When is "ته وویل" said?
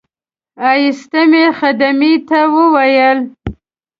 2.27-3.19